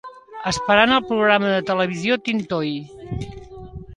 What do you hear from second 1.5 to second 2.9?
de televisió Tin Toy